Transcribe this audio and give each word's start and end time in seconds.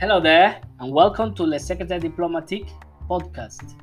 Hello 0.00 0.20
there, 0.20 0.60
and 0.78 0.92
welcome 0.92 1.34
to 1.34 1.42
Le 1.42 1.56
Secrétaire 1.56 2.00
Diplomatique 2.00 2.68
podcast. 3.10 3.74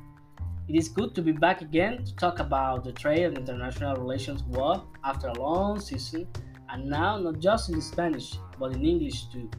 It 0.66 0.74
is 0.74 0.88
good 0.88 1.14
to 1.14 1.20
be 1.20 1.32
back 1.32 1.60
again 1.60 2.06
to 2.06 2.16
talk 2.16 2.38
about 2.38 2.84
the 2.84 2.92
trade 2.92 3.24
and 3.24 3.36
international 3.36 3.96
relations 3.96 4.42
war 4.44 4.82
after 5.04 5.28
a 5.28 5.34
long 5.34 5.78
season, 5.78 6.26
and 6.70 6.88
now 6.88 7.18
not 7.18 7.38
just 7.38 7.68
in 7.68 7.82
Spanish, 7.82 8.32
but 8.58 8.72
in 8.74 8.82
English 8.86 9.26
too. 9.26 9.50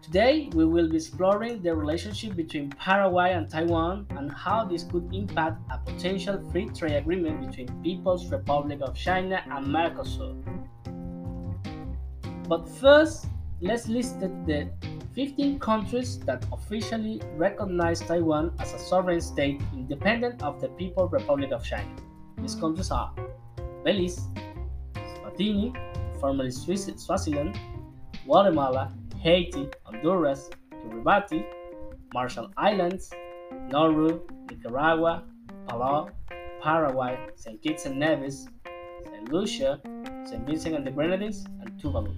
Today, 0.00 0.48
we 0.54 0.64
will 0.64 0.88
be 0.88 0.94
exploring 0.94 1.60
the 1.60 1.74
relationship 1.74 2.36
between 2.36 2.70
Paraguay 2.70 3.32
and 3.32 3.50
Taiwan 3.50 4.06
and 4.10 4.30
how 4.30 4.64
this 4.64 4.84
could 4.84 5.12
impact 5.12 5.60
a 5.72 5.78
potential 5.78 6.40
free 6.52 6.68
trade 6.68 6.94
agreement 6.94 7.48
between 7.48 7.82
People's 7.82 8.30
Republic 8.30 8.78
of 8.82 8.94
China 8.94 9.42
and 9.50 9.66
Mercosur. 9.66 10.36
But 12.46 12.68
first, 12.68 13.26
let's 13.60 13.88
list 13.88 14.20
the 14.20 14.70
15 15.14 15.58
countries 15.58 16.18
that 16.20 16.44
officially 16.52 17.20
recognize 17.34 18.00
Taiwan 18.00 18.52
as 18.60 18.72
a 18.72 18.78
sovereign 18.78 19.20
state 19.20 19.60
independent 19.72 20.42
of 20.42 20.60
the 20.60 20.68
People's 20.68 21.10
Republic 21.12 21.50
of 21.50 21.64
China. 21.64 21.90
These 22.36 22.54
countries 22.54 22.90
are 22.92 23.12
Belize, 23.84 24.20
Eswatini, 24.94 25.76
formerly 26.20 26.52
Swaziland, 26.52 27.58
Guatemala, 28.24 28.92
Haiti, 29.20 29.68
Honduras, 29.84 30.50
Kiribati, 30.70 31.44
Marshall 32.14 32.50
Islands, 32.56 33.10
Nauru, 33.68 34.20
Nicaragua, 34.50 35.24
Palau, 35.66 36.10
Paraguay, 36.62 37.18
St. 37.34 37.60
Kitts 37.60 37.86
and 37.86 37.98
Nevis, 37.98 38.46
St. 39.04 39.32
Lucia, 39.32 39.80
St. 40.24 40.46
Vincent 40.46 40.76
and 40.76 40.86
the 40.86 40.90
Grenadines, 40.90 41.44
and 41.60 41.70
Tuvalu. 41.80 42.14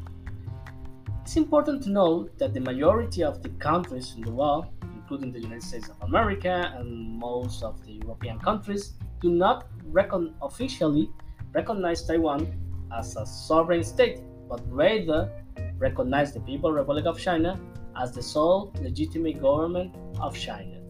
It's 1.30 1.36
important 1.36 1.80
to 1.84 1.90
note 1.90 2.36
that 2.40 2.54
the 2.54 2.60
majority 2.60 3.22
of 3.22 3.40
the 3.40 3.50
countries 3.50 4.14
in 4.16 4.22
the 4.22 4.32
world, 4.32 4.66
including 4.96 5.30
the 5.30 5.38
United 5.38 5.62
States 5.62 5.88
of 5.88 6.08
America 6.08 6.74
and 6.76 7.16
most 7.20 7.62
of 7.62 7.80
the 7.86 7.92
European 8.02 8.40
countries, 8.40 8.94
do 9.20 9.30
not 9.30 9.68
recon- 9.84 10.34
officially 10.42 11.08
recognize 11.54 12.04
Taiwan 12.04 12.52
as 12.92 13.14
a 13.14 13.24
sovereign 13.24 13.84
state, 13.84 14.18
but 14.48 14.60
rather 14.72 15.30
recognize 15.78 16.34
the 16.34 16.40
People's 16.40 16.74
Republic 16.74 17.06
of 17.06 17.16
China 17.16 17.60
as 17.96 18.10
the 18.10 18.24
sole 18.24 18.72
legitimate 18.80 19.40
government 19.40 19.94
of 20.20 20.36
China. 20.36 20.80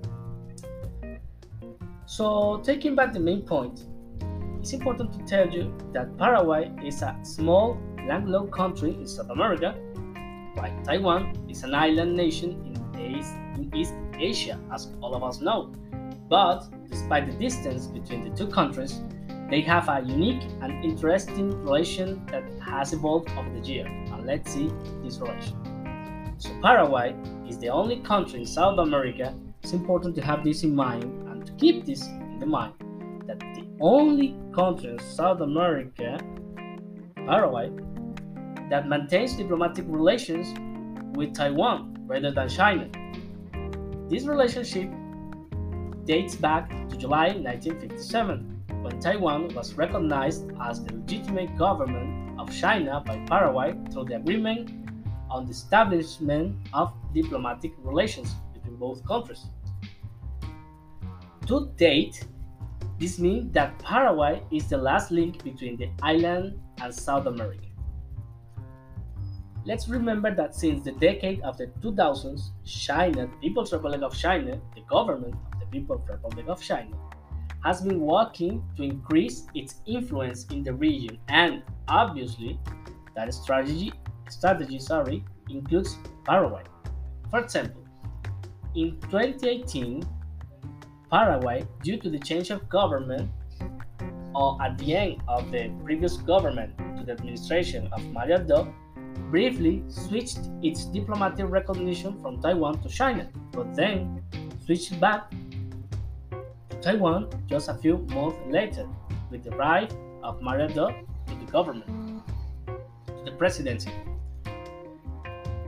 So, 2.07 2.63
taking 2.65 2.95
back 2.95 3.13
the 3.13 3.21
main 3.21 3.43
point, 3.43 3.85
it's 4.59 4.73
important 4.73 5.13
to 5.13 5.19
tell 5.27 5.51
you 5.51 5.77
that 5.93 6.17
Paraguay 6.17 6.73
is 6.83 7.03
a 7.03 7.15
small 7.25 7.79
landlocked 8.09 8.53
country 8.53 8.95
in 8.95 9.07
South 9.07 9.29
America, 9.29 9.77
while 10.61 10.85
Taiwan 10.85 11.47
is 11.49 11.63
an 11.63 11.75
island 11.75 12.15
nation 12.15 12.51
in 12.67 13.75
East, 13.75 13.95
Asia, 14.19 14.59
as 14.73 14.89
all 15.01 15.15
of 15.15 15.23
us 15.23 15.41
know. 15.41 15.73
But 16.29 16.69
despite 16.89 17.31
the 17.31 17.37
distance 17.39 17.87
between 17.87 18.29
the 18.29 18.37
two 18.37 18.47
countries, 18.47 19.01
they 19.49 19.63
have 19.63 19.89
a 19.89 20.03
unique 20.05 20.43
and 20.61 20.85
interesting 20.85 21.51
relation 21.65 22.25
that 22.27 22.45
has 22.61 22.93
evolved 22.93 23.31
over 23.31 23.51
the 23.51 23.67
years 23.67 23.89
And 24.13 24.27
let's 24.27 24.53
see 24.53 24.71
this 25.03 25.19
relation. 25.19 25.57
So 26.39 26.51
Paraguay 26.63 27.17
is 27.49 27.59
the 27.59 27.71
only 27.71 27.97
country 28.01 28.41
in 28.41 28.47
South 28.47 28.79
America. 28.79 29.35
It's 29.63 29.73
important 29.73 30.15
to 30.17 30.23
have 30.23 30.45
this 30.45 30.63
in 30.63 30.75
mind 30.75 31.05
and 31.29 31.45
to 31.47 31.53
keep 31.55 31.87
this 31.87 32.07
in 32.07 32.39
the 32.39 32.47
mind 32.47 32.75
that 33.27 33.41
the 33.41 33.67
only 33.81 34.37
country 34.55 34.91
in 34.91 34.99
South 34.99 35.41
America, 35.41 36.19
Paraguay, 37.17 37.71
that 38.71 38.89
maintains 38.89 39.35
diplomatic 39.35 39.85
relations 39.89 40.55
with 41.17 41.35
Taiwan 41.35 41.99
rather 42.07 42.31
than 42.31 42.49
China. 42.49 42.89
This 44.09 44.25
relationship 44.25 44.91
dates 46.05 46.35
back 46.35 46.71
to 46.89 46.97
July 46.97 47.29
1957 47.37 48.63
when 48.83 48.99
Taiwan 49.01 49.55
was 49.55 49.75
recognized 49.75 50.51
as 50.63 50.83
the 50.83 50.95
legitimate 50.95 51.57
government 51.59 52.41
of 52.41 52.51
China 52.51 53.03
by 53.05 53.19
Paraguay 53.27 53.75
through 53.93 54.07
the 54.07 54.17
agreement 54.17 54.71
on 55.31 55.45
the 55.45 55.53
establishment 55.53 56.57
of 56.73 56.93
diplomatic 57.15 57.73
relations 57.79 58.35
between 58.55 58.77
both 58.77 59.07
countries. 59.07 59.47
To 61.47 61.71
date, 61.77 62.27
this 62.99 63.19
means 63.19 63.53
that 63.53 63.79
Paraguay 63.79 64.43
is 64.51 64.69
the 64.69 64.79
last 64.79 65.11
link 65.11 65.43
between 65.43 65.77
the 65.77 65.91
island 66.03 66.59
and 66.81 66.95
South 66.95 67.27
America. 67.27 67.70
Let's 69.67 69.89
remember 69.89 70.35
that 70.35 70.55
since 70.55 70.85
the 70.85 70.93
decade 70.93 71.43
of 71.43 71.59
the 71.59 71.67
2000s, 71.83 72.51
China, 72.65 73.27
the 73.27 73.37
People's 73.43 73.73
Republic 73.73 74.01
of 74.03 74.17
China, 74.17 74.59
the 74.75 74.81
government 74.89 75.35
of 75.53 75.61
the 75.61 75.67
People's 75.67 76.01
Republic 76.09 76.47
of 76.49 76.63
China, 76.63 76.97
has 77.63 77.83
been 77.83 78.01
working 78.01 78.65
to 78.77 78.83
increase 78.83 79.47
its 79.55 79.81
influence 79.87 80.47
in 80.47 80.63
the 80.63 80.73
region 80.73 81.19
and 81.29 81.63
obviously 81.89 82.59
that 83.15 83.35
strategy 83.35 83.93
strategy 84.31 84.79
sorry 84.79 85.23
includes 85.51 85.99
Paraguay. 86.25 86.63
For 87.31 87.41
example, 87.41 87.85
in 88.75 88.99
2018, 89.11 90.03
Paraguay, 91.11 91.67
due 91.83 91.99
to 91.99 92.09
the 92.09 92.19
change 92.19 92.51
of 92.51 92.67
government 92.69 93.31
or 94.35 94.57
at 94.63 94.79
the 94.79 94.97
end 94.97 95.23
of 95.29 95.51
the 95.51 95.71
previous 95.85 96.17
government 96.17 96.79
to 96.97 97.05
the 97.05 97.13
administration 97.13 97.89
of 97.93 98.03
Mario 98.07 98.39
Abdo, 98.39 98.73
briefly 99.31 99.83
switched 99.89 100.41
its 100.63 100.85
diplomatic 100.87 101.49
recognition 101.49 102.21
from 102.21 102.43
Taiwan 102.43 102.83
to 102.83 102.89
China, 102.89 103.29
but 103.53 103.75
then 103.75 104.23
switched 104.67 104.99
back 105.01 105.31
to 106.71 106.77
Taiwan 106.83 107.29
just 107.47 107.69
a 107.69 107.75
few 107.75 107.99
months 108.11 108.39
later 108.49 108.87
with 109.31 109.45
the 109.45 109.51
rise 109.53 109.91
of 110.23 110.43
Mario 110.43 110.69
Abdo 110.69 111.07
to 111.27 111.35
the 111.35 111.53
government, 111.53 111.87
to 113.07 113.25
the 113.25 113.33
presidency. 113.33 113.91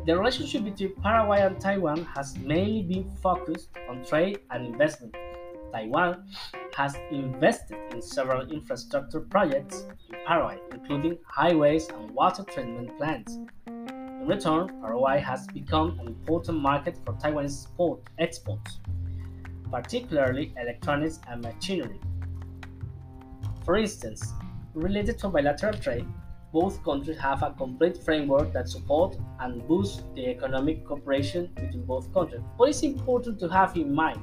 The 0.04 0.18
relationship 0.18 0.64
between 0.64 0.96
Paraguay 1.00 1.42
and 1.42 1.60
Taiwan 1.60 2.04
has 2.16 2.36
mainly 2.38 2.82
been 2.82 3.08
focused 3.22 3.68
on 3.88 4.04
trade 4.04 4.40
and 4.50 4.66
investment. 4.66 5.14
Taiwan 5.72 6.26
has 6.74 6.96
invested 7.10 7.78
in 7.92 8.02
several 8.02 8.50
infrastructure 8.50 9.20
projects 9.20 9.86
in 10.08 10.16
Paraguay, 10.26 10.58
including 10.72 11.18
highways 11.26 11.88
and 11.88 12.10
water 12.10 12.42
treatment 12.44 12.96
plants. 12.98 13.38
In 13.66 14.26
return, 14.26 14.68
Paraguay 14.80 15.18
has 15.20 15.46
become 15.48 15.98
an 16.00 16.06
important 16.06 16.58
market 16.60 16.96
for 17.04 17.14
Taiwanese 17.14 17.66
exports 18.18 18.78
particularly 19.72 20.52
electronics 20.60 21.18
and 21.28 21.42
machinery. 21.42 21.98
For 23.64 23.76
instance, 23.78 24.34
related 24.74 25.18
to 25.20 25.28
bilateral 25.28 25.72
trade, 25.72 26.06
both 26.52 26.84
countries 26.84 27.18
have 27.18 27.42
a 27.42 27.52
complete 27.52 27.96
framework 27.96 28.52
that 28.52 28.68
supports 28.68 29.16
and 29.40 29.66
boosts 29.66 30.02
the 30.14 30.28
economic 30.28 30.84
cooperation 30.84 31.50
between 31.54 31.84
both 31.84 32.12
countries. 32.12 32.42
What 32.58 32.68
is 32.68 32.82
important 32.82 33.40
to 33.40 33.48
have 33.48 33.74
in 33.74 33.94
mind 33.94 34.20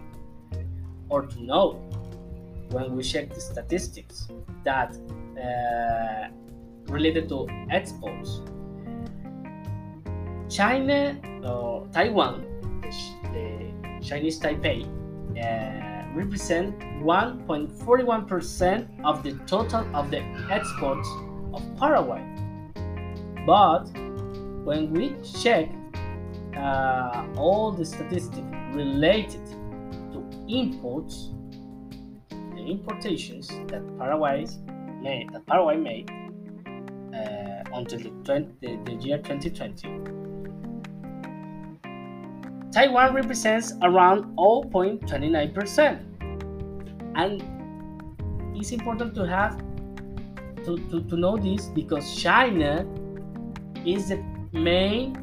or 1.10 1.24
to 1.26 1.44
know 1.44 1.90
when 2.72 2.96
we 2.96 3.04
check 3.04 3.34
the 3.34 3.42
statistics 3.42 4.28
that 4.64 4.96
uh, 5.38 6.30
related 6.92 7.30
to 7.30 7.48
exports. 7.72 8.42
China 10.50 11.20
or 11.44 11.88
Taiwan, 11.94 12.46
the, 12.82 12.90
the 13.34 14.06
Chinese 14.06 14.40
Taipei, 14.40 14.86
uh, 15.38 16.16
represent 16.16 16.80
1.41% 17.04 18.88
of 19.06 19.24
the 19.24 19.34
total 19.46 19.86
of 19.96 20.10
the 20.12 20.22
exports 20.50 21.08
of 21.54 21.64
Paraguay. 21.78 22.24
But 23.46 23.86
when 24.64 24.92
we 24.92 25.16
check 25.42 25.70
uh, 26.56 27.26
all 27.38 27.72
the 27.72 27.86
statistics 27.86 28.42
related 28.74 29.46
to 30.12 30.24
imports, 30.48 31.30
importations 32.70 33.48
that 33.68 33.82
Paraguay 33.98 34.46
made, 35.02 35.30
that 35.34 35.46
Paraguay 35.46 35.78
made 35.78 36.10
uh, 37.14 37.64
until 37.74 38.00
the, 38.00 38.10
20, 38.24 38.54
the, 38.62 38.80
the 38.86 38.94
year 39.04 39.18
2020, 39.18 40.20
Taiwan 42.72 43.14
represents 43.16 43.74
around 43.82 44.36
0.29%. 44.38 46.06
And 47.16 47.44
it's 48.56 48.72
important 48.72 49.16
to 49.16 49.28
have 49.28 49.58
to, 50.66 50.78
to, 50.90 51.02
to 51.04 51.18
know 51.18 51.38
this 51.38 51.66
because 51.68 52.16
China 52.16 52.86
is 53.86 54.10
the 54.10 54.24
main 54.54 55.16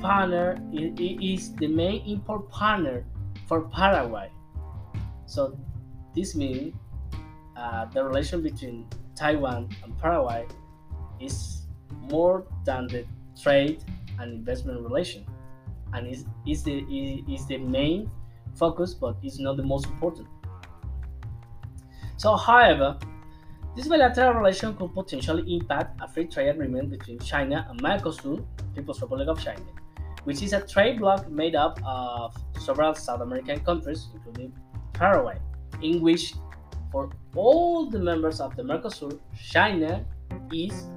partner, 0.00 0.58
it 0.72 1.22
is 1.22 1.54
the 1.56 1.66
main 1.68 2.04
import 2.06 2.50
partner 2.50 3.04
for 3.46 3.62
Paraguay. 3.68 4.30
So 5.26 5.58
this 6.14 6.34
means 6.34 6.74
uh, 7.56 7.86
the 7.86 8.04
relation 8.04 8.42
between 8.42 8.86
Taiwan 9.14 9.68
and 9.84 9.98
Paraguay 9.98 10.46
is 11.20 11.62
more 12.10 12.44
than 12.64 12.86
the 12.88 13.04
trade 13.40 13.84
and 14.18 14.32
investment 14.32 14.80
relation. 14.80 15.24
and 15.94 16.06
is, 16.06 16.24
is, 16.46 16.62
the, 16.62 16.78
is 17.28 17.46
the 17.46 17.58
main 17.58 18.10
focus, 18.54 18.94
but 18.94 19.16
it's 19.22 19.38
not 19.38 19.56
the 19.56 19.62
most 19.62 19.86
important. 19.86 20.26
So, 22.16 22.36
however, 22.36 22.98
this 23.76 23.88
bilateral 23.88 24.34
relation 24.34 24.76
could 24.76 24.94
potentially 24.94 25.56
impact 25.56 26.00
a 26.00 26.08
free 26.08 26.26
trade 26.26 26.48
agreement 26.50 26.90
between 26.90 27.18
China 27.18 27.66
and 27.68 27.80
Mercosur, 27.82 28.44
People's 28.74 29.00
Republic 29.00 29.28
of 29.28 29.42
China, 29.42 29.62
which 30.24 30.42
is 30.42 30.52
a 30.52 30.60
trade 30.60 30.98
bloc 30.98 31.28
made 31.28 31.54
up 31.54 31.80
of 31.84 32.34
several 32.60 32.94
South 32.94 33.20
American 33.20 33.60
countries, 33.60 34.08
including 34.14 34.52
Paraguay, 34.92 35.38
in 35.82 36.00
which 36.00 36.34
for 36.90 37.10
all 37.34 37.86
the 37.90 37.98
members 37.98 38.40
of 38.40 38.56
the 38.56 38.62
Mercosur, 38.62 39.18
China 39.36 40.04
is 40.52 40.88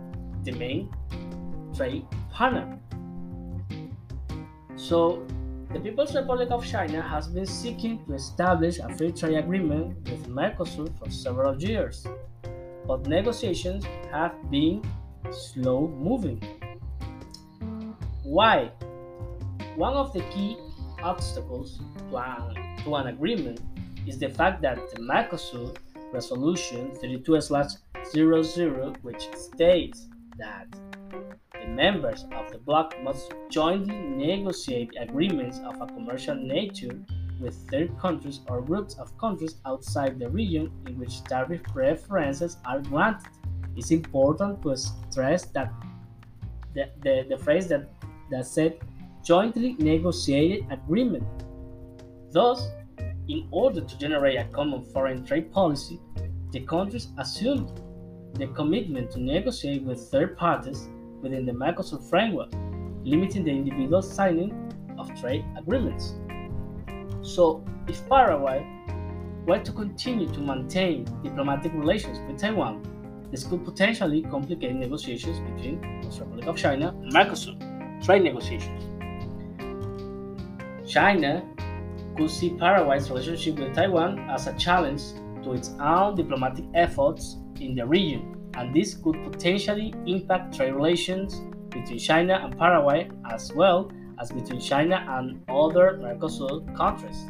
the 0.43 0.51
main 0.51 0.91
trade 1.75 2.05
partner. 2.31 2.79
So, 4.75 5.25
the 5.73 5.79
People's 5.79 6.15
Republic 6.15 6.51
of 6.51 6.65
China 6.65 7.01
has 7.01 7.27
been 7.27 7.45
seeking 7.45 8.05
to 8.05 8.13
establish 8.13 8.79
a 8.79 8.89
free 8.95 9.11
trade 9.11 9.37
agreement 9.37 9.97
with 10.09 10.27
Mercosur 10.27 10.87
for 10.99 11.09
several 11.09 11.61
years 11.61 12.05
but 12.87 13.07
negotiations 13.07 13.85
have 14.11 14.33
been 14.51 14.83
slow 15.31 15.87
moving. 15.87 16.41
Why? 18.23 18.71
One 19.75 19.93
of 19.93 20.13
the 20.13 20.21
key 20.31 20.57
obstacles 21.01 21.79
to 22.09 22.17
an, 22.17 22.77
to 22.83 22.95
an 22.95 23.07
agreement 23.07 23.59
is 24.07 24.17
the 24.17 24.29
fact 24.29 24.61
that 24.61 24.77
the 24.91 25.01
Mercosur 25.01 25.75
Resolution 26.11 26.91
32/00, 26.91 28.97
which 29.03 29.29
states 29.35 30.07
that 30.37 30.67
the 31.61 31.67
members 31.67 32.25
of 32.33 32.51
the 32.51 32.57
bloc 32.57 32.95
must 33.03 33.33
jointly 33.49 33.97
negotiate 33.97 34.91
agreements 34.99 35.59
of 35.59 35.81
a 35.81 35.87
commercial 35.87 36.35
nature 36.35 36.99
with 37.41 37.55
third 37.69 37.97
countries 37.99 38.39
or 38.47 38.61
groups 38.61 38.95
of 38.95 39.17
countries 39.17 39.55
outside 39.65 40.19
the 40.19 40.29
region 40.29 40.71
in 40.87 40.97
which 40.99 41.23
tariff 41.23 41.63
preferences 41.63 42.57
are 42.65 42.79
granted. 42.79 43.31
It's 43.75 43.91
important 43.91 44.61
to 44.63 44.77
stress 44.77 45.45
that 45.47 45.71
the, 46.73 46.89
the, 47.01 47.25
the 47.29 47.37
phrase 47.37 47.67
that, 47.67 47.89
that 48.31 48.45
said 48.45 48.79
jointly 49.23 49.75
negotiated 49.79 50.65
agreement. 50.71 51.25
Thus, 52.31 52.69
in 53.27 53.47
order 53.51 53.81
to 53.81 53.97
generate 53.97 54.37
a 54.37 54.45
common 54.45 54.83
foreign 54.83 55.25
trade 55.25 55.51
policy, 55.51 55.99
the 56.51 56.59
countries 56.61 57.07
assumed 57.17 57.81
the 58.35 58.47
commitment 58.47 59.11
to 59.11 59.19
negotiate 59.19 59.83
with 59.83 59.99
third 60.09 60.37
parties 60.37 60.89
within 61.21 61.45
the 61.45 61.51
Mercosur 61.51 62.07
framework, 62.09 62.51
limiting 63.03 63.43
the 63.43 63.51
individual 63.51 64.01
signing 64.01 64.51
of 64.97 65.09
trade 65.19 65.43
agreements. 65.57 66.15
So, 67.21 67.65
if 67.87 68.07
Paraguay 68.07 68.65
were 69.45 69.59
to 69.59 69.71
continue 69.71 70.27
to 70.27 70.39
maintain 70.39 71.05
diplomatic 71.23 71.73
relations 71.73 72.19
with 72.27 72.39
Taiwan, 72.39 72.83
this 73.31 73.43
could 73.43 73.65
potentially 73.65 74.21
complicate 74.21 74.75
negotiations 74.75 75.39
between 75.39 75.81
the 76.01 76.07
Republic 76.09 76.45
of 76.45 76.57
China 76.57 76.89
and 76.89 77.11
Mercosur, 77.11 77.55
trade 78.03 78.23
negotiations. 78.23 78.83
China 80.87 81.43
could 82.15 82.29
see 82.29 82.51
Paraguay's 82.51 83.09
relationship 83.09 83.59
with 83.59 83.75
Taiwan 83.75 84.19
as 84.29 84.47
a 84.47 84.53
challenge 84.53 85.01
to 85.43 85.53
its 85.53 85.71
own 85.79 86.15
diplomatic 86.15 86.65
efforts 86.73 87.37
in 87.59 87.75
the 87.75 87.85
region, 87.85 88.35
and 88.55 88.73
this 88.73 88.95
could 88.95 89.21
potentially 89.31 89.93
impact 90.05 90.55
trade 90.55 90.73
relations 90.73 91.41
between 91.69 91.99
China 91.99 92.39
and 92.43 92.57
Paraguay 92.57 93.09
as 93.29 93.53
well 93.53 93.91
as 94.19 94.31
between 94.31 94.59
China 94.59 95.05
and 95.09 95.41
other 95.49 95.99
Mercosur 96.01 96.75
countries. 96.75 97.25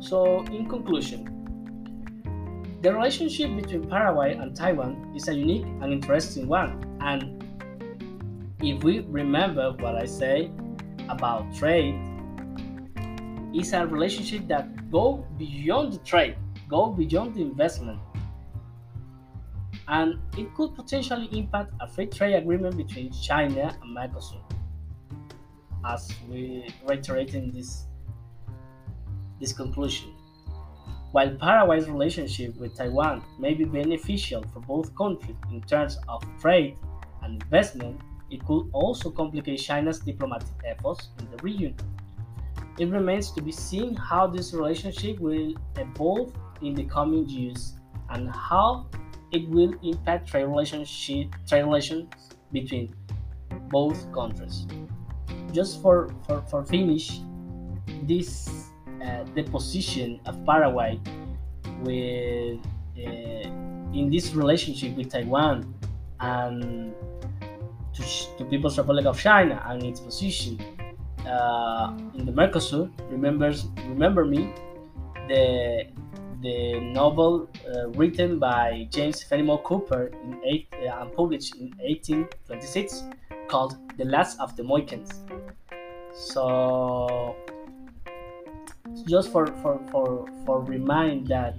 So, 0.00 0.44
in 0.44 0.68
conclusion, 0.68 1.30
the 2.80 2.92
relationship 2.92 3.54
between 3.56 3.88
Paraguay 3.88 4.34
and 4.34 4.54
Taiwan 4.54 5.12
is 5.16 5.28
a 5.28 5.34
unique 5.34 5.64
and 5.80 5.92
interesting 5.92 6.46
one. 6.46 6.84
And 7.00 7.42
if 8.60 8.84
we 8.84 9.00
remember 9.00 9.72
what 9.72 9.96
I 9.96 10.04
say 10.04 10.50
about 11.08 11.54
trade, 11.54 11.98
it's 13.54 13.72
a 13.72 13.86
relationship 13.86 14.48
that 14.48 14.90
go 14.90 15.24
beyond 15.38 15.92
the 15.92 15.98
trade, 15.98 16.36
go 16.68 16.90
beyond 16.90 17.34
the 17.34 17.42
investment. 17.42 18.00
And 19.86 20.18
it 20.36 20.52
could 20.54 20.74
potentially 20.74 21.28
impact 21.32 21.72
a 21.80 21.86
free 21.86 22.06
trade 22.06 22.34
agreement 22.34 22.76
between 22.76 23.12
China 23.12 23.78
and 23.80 23.96
Mercosur 23.96 24.42
as 25.86 26.10
we 26.28 26.66
reiterate 26.86 27.34
in 27.34 27.50
this 27.52 27.86
this 29.40 29.52
conclusion. 29.52 30.14
While 31.12 31.36
Paraguay's 31.36 31.88
relationship 31.88 32.56
with 32.56 32.76
Taiwan 32.76 33.22
may 33.38 33.54
be 33.54 33.64
beneficial 33.64 34.42
for 34.52 34.60
both 34.60 34.96
countries 34.96 35.36
in 35.52 35.60
terms 35.62 35.98
of 36.08 36.24
trade 36.40 36.76
and 37.22 37.40
investment, 37.42 38.00
it 38.30 38.44
could 38.46 38.68
also 38.72 39.10
complicate 39.10 39.60
China's 39.60 40.00
diplomatic 40.00 40.48
efforts 40.64 41.10
in 41.20 41.30
the 41.30 41.36
region. 41.42 41.76
It 42.78 42.90
remains 42.90 43.30
to 43.32 43.42
be 43.42 43.52
seen 43.52 43.94
how 43.94 44.26
this 44.26 44.52
relationship 44.52 45.20
will 45.20 45.54
evolve 45.76 46.34
in 46.60 46.74
the 46.74 46.84
coming 46.84 47.28
years 47.28 47.74
and 48.10 48.28
how 48.30 48.86
it 49.30 49.48
will 49.48 49.74
impact 49.82 50.28
trade, 50.28 50.44
relationship, 50.44 51.28
trade 51.46 51.62
relations 51.62 52.12
between 52.52 52.94
both 53.68 54.12
countries. 54.12 54.66
Just 55.52 55.82
for 55.82 56.12
for, 56.26 56.42
for 56.42 56.64
finish 56.64 57.20
this 58.02 58.48
uh, 59.02 59.24
the 59.34 59.44
position 59.44 60.20
of 60.26 60.44
Paraguay 60.44 61.00
with 61.82 62.58
uh, 62.98 63.48
in 63.94 64.10
this 64.10 64.34
relationship 64.34 64.96
with 64.96 65.10
Taiwan 65.10 65.74
and 66.20 66.94
to, 67.94 68.02
to 68.38 68.44
People's 68.46 68.76
Republic 68.78 69.06
of 69.06 69.18
China 69.18 69.62
and 69.66 69.82
its 69.84 70.00
position 70.00 70.58
uh, 71.26 71.96
in 72.14 72.26
the 72.26 72.32
Mercosur. 72.32 72.90
Remembers 73.10 73.66
remember 73.88 74.24
me 74.24 74.52
the 75.28 75.86
the 76.40 76.78
novel 76.80 77.48
uh, 77.66 77.88
written 77.90 78.38
by 78.38 78.86
James 78.90 79.22
Fenimore 79.22 79.62
Cooper 79.62 80.12
in 80.22 80.38
eight, 80.44 80.68
uh, 80.74 81.00
and 81.00 81.12
published 81.14 81.56
in 81.56 81.72
1826 81.80 83.04
called 83.48 83.78
The 83.96 84.04
Last 84.04 84.38
of 84.40 84.54
the 84.56 84.62
Mohicans. 84.62 85.10
So 86.14 87.34
just 89.08 89.32
for 89.32 89.46
for 89.62 89.80
for, 89.90 90.28
for 90.44 90.62
remind 90.62 91.28
that 91.28 91.56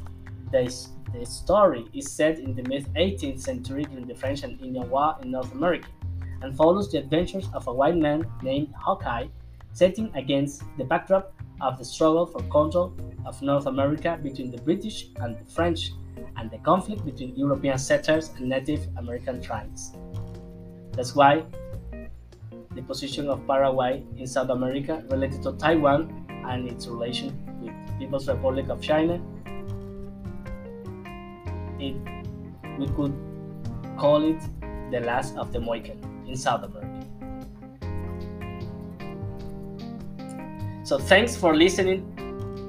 this 0.51 0.89
the 1.13 1.25
story 1.25 1.86
is 1.94 2.12
set 2.12 2.39
in 2.39 2.56
the 2.56 2.63
mid 2.63 2.86
18th 2.94 3.39
century 3.39 3.84
during 3.86 4.06
the 4.06 4.16
French 4.16 4.44
and 4.44 4.60
Indian 4.62 4.89
War 4.89 5.16
in 5.22 5.32
North 5.32 5.51
America 5.54 5.88
and 6.42 6.56
follows 6.56 6.92
the 6.92 7.00
adventures 7.00 7.48
of 7.54 7.68
a 7.68 7.74
white 7.74 7.96
man 7.96 8.25
named 8.44 8.74
Hawkeye 8.78 9.28
setting 9.75 10.10
against 10.15 10.63
the 10.77 10.86
backdrop 10.86 11.34
of 11.60 11.77
the 11.77 11.84
struggle 11.84 12.25
for 12.25 12.39
control 12.44 12.94
of 13.25 13.41
North 13.41 13.65
America 13.65 14.17
between 14.24 14.50
the 14.50 14.62
British 14.62 15.08
and 15.17 15.38
the 15.38 15.44
French 15.51 15.91
and 16.38 16.50
the 16.50 16.58
conflict 16.60 17.03
between 17.03 17.36
European 17.36 17.77
settlers 17.77 18.29
and 18.38 18.48
Native 18.48 18.88
American 18.98 19.41
tribes. 19.41 19.91
That's 20.94 21.13
why 21.13 21.44
the 22.74 22.82
position 22.84 23.27
of 23.29 23.46
Paraguay 23.46 24.01
in 24.17 24.25
South 24.27 24.50
America 24.50 25.03
related 25.12 25.44
to 25.44 25.51
Taiwan 25.53 26.25
and 26.29 26.70
its 26.70 26.88
relation 26.88 27.36
with 27.62 28.00
People's 28.00 28.29
Republic 28.29 28.70
of 28.70 28.82
China. 28.82 29.22
It, 31.79 31.96
we 32.79 32.88
could 32.96 33.13
call 33.98 34.24
it 34.24 34.41
the 34.91 35.01
last 35.01 35.36
of 35.36 35.51
the 35.51 35.60
Mohican 35.60 36.00
in 36.27 36.38
South 36.38 36.63
America. 36.63 36.95
So 40.86 41.00
thanks 41.00 41.36
for 41.36 41.56
listening 41.56 42.06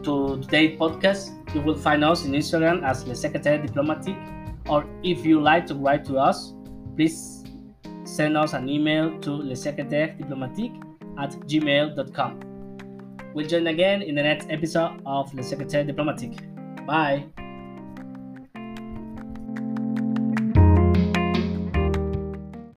to 0.03 0.41
today's 0.41 0.79
podcast. 0.81 1.37
You 1.55 1.61
will 1.61 1.77
find 1.77 2.03
us 2.03 2.25
in 2.25 2.33
Instagram 2.33 2.83
as 2.83 3.07
Le 3.07 3.13
Secrétaire 3.13 3.61
Diplomatique, 3.61 4.17
or 4.71 4.87
if 5.03 5.27
you 5.27 5.39
like 5.39 5.67
to 5.67 5.75
write 5.75 6.07
to 6.07 6.17
us, 6.17 6.55
please 6.97 7.45
send 8.05 8.39
us 8.39 8.55
an 8.55 8.71
email 8.71 9.21
to 9.21 9.31
lesecretairediplomatique 9.31 10.81
at 11.19 11.33
gmail.com. 11.45 12.41
We'll 13.35 13.47
join 13.47 13.67
again 13.67 14.01
in 14.01 14.15
the 14.15 14.23
next 14.23 14.49
episode 14.49 15.03
of 15.05 15.35
Le 15.35 15.43
Secrétaire 15.43 15.87
Diplomatique. 15.87 16.41
Bye. 16.87 17.27